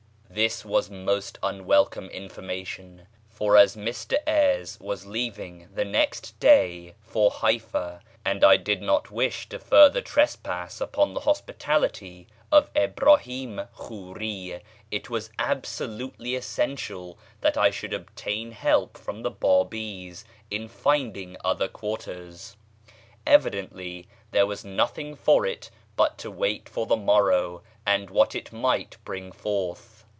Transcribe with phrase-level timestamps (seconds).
[0.33, 7.29] This was most unwelcome information; for as Mr Eyres was leaving the next day for
[7.29, 9.59] Haifá, and I did not wish to
[10.05, 17.93] trespass further on the hospitality of Ibrahím Khúrí, it was absolutely essential that I should
[17.93, 22.55] obtain help from the Bábís in finding other quarters.
[23.27, 28.53] Evidently there was nothing for it but to wait for the morrow and what it
[28.53, 29.97] might bring forth.